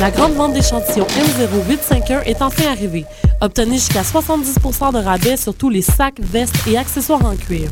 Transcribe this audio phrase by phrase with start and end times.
[0.00, 3.04] La grande vente d'échantillons M0851 est enfin arrivée.
[3.40, 7.68] Obtenez jusqu'à 70% de rabais sur tous les sacs, vestes et accessoires en cuir.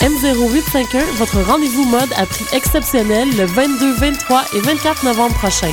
[0.00, 5.72] M0851, votre rendez-vous mode à prix exceptionnel le 22, 23 et 24 novembre prochain.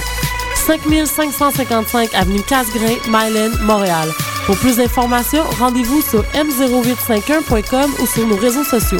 [0.55, 4.09] 5555 avenue Casgrain, Myland, Montréal.
[4.45, 8.99] Pour plus d'informations, rendez-vous sur m0851.com ou sur nos réseaux sociaux.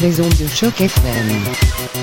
[0.00, 1.99] les ondes de choc FM.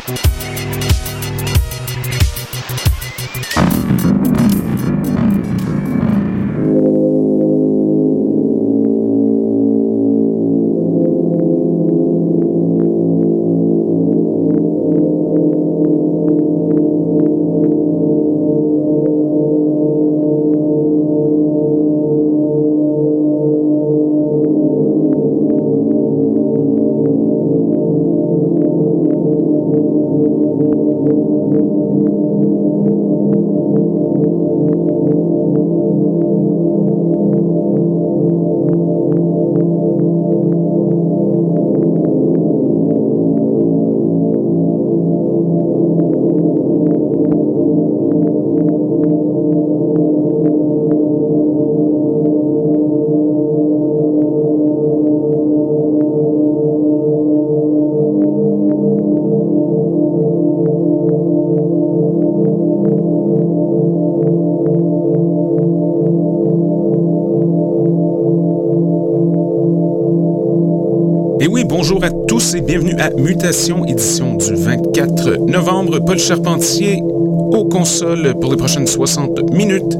[72.61, 75.99] Bienvenue à Mutation, édition du 24 novembre.
[75.99, 79.97] Paul Charpentier aux consoles pour les prochaines 60 minutes.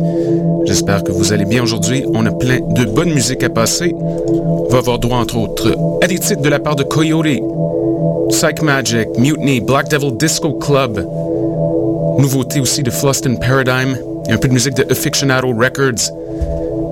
[0.66, 2.04] J'espère que vous allez bien aujourd'hui.
[2.14, 3.94] On a plein de bonne musique à passer.
[3.98, 7.42] On va avoir droit, entre autres, à des titres de la part de Coyote,
[8.30, 11.06] Psych Magic, Mutiny, Black Devil Disco Club,
[12.18, 13.98] nouveauté aussi de Fluston Paradigm,
[14.28, 16.12] et un peu de musique de Aficionado Records.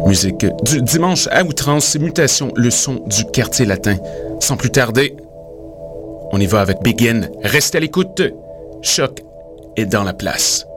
[0.08, 3.96] Musique du dimanche à outrance, c'est Mutation, le son du quartier latin.
[4.40, 5.16] Sans plus tarder,
[6.36, 7.30] on y va avec Begin.
[7.44, 8.22] Restez à l'écoute.
[8.82, 9.22] Choc
[9.78, 10.68] est dans la place.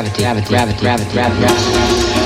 [0.00, 0.80] Gravity, gravity, gravity,
[1.12, 2.19] gravity, gravity.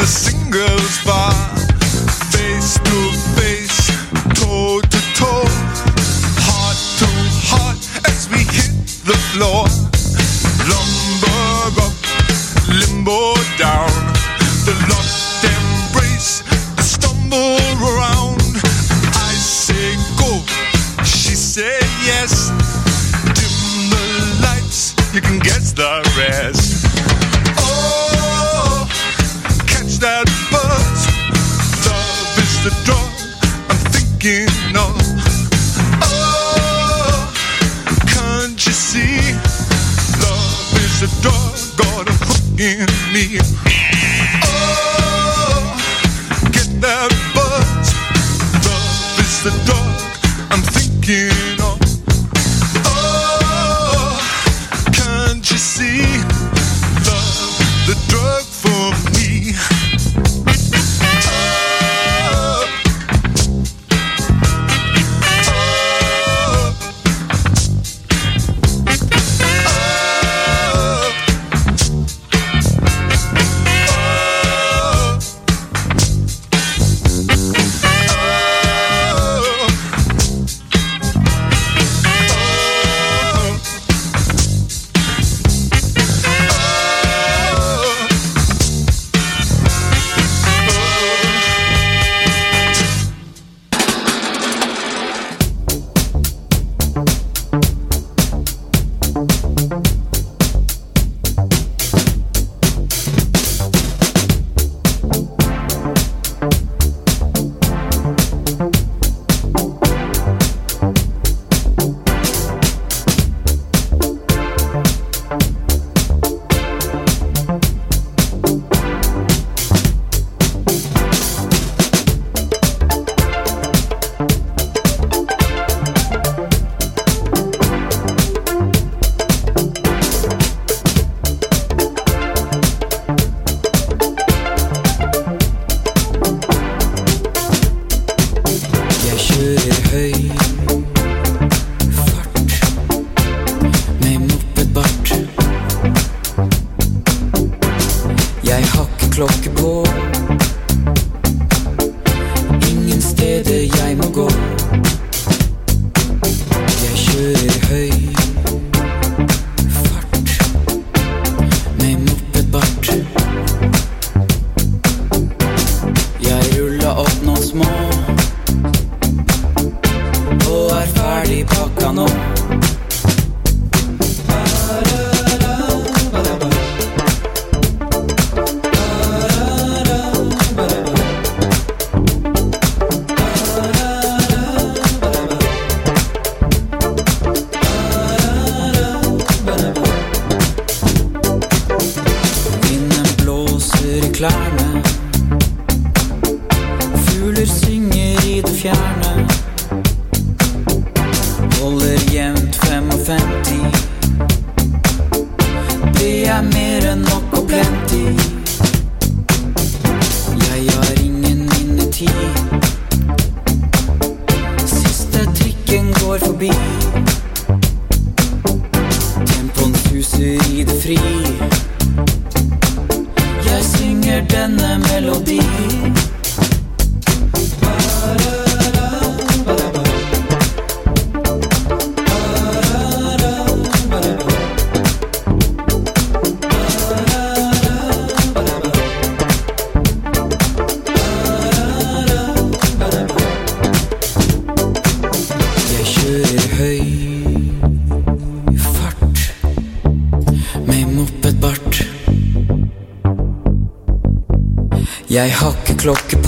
[0.00, 0.29] the sea.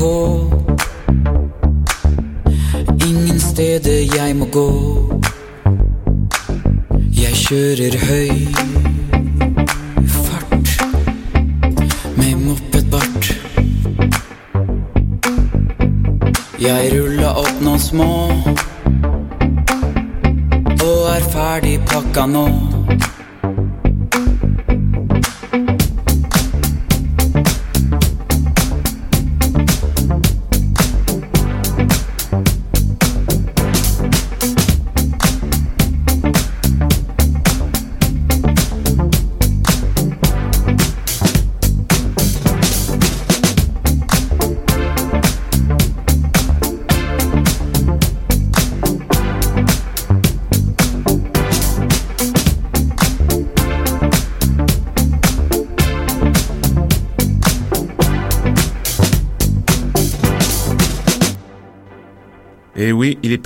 [0.02, 0.41] mejor.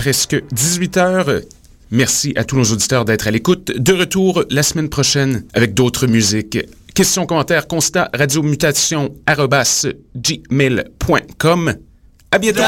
[0.07, 1.41] Presque 18 heures.
[1.91, 3.73] Merci à tous nos auditeurs d'être à l'écoute.
[3.77, 6.61] De retour la semaine prochaine avec d'autres musiques.
[6.95, 9.13] Questions, commentaires, constats, radiomutation,
[10.15, 11.75] gmail.com.
[12.31, 12.63] À bientôt!